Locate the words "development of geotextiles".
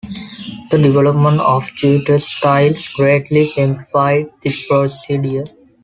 0.79-2.91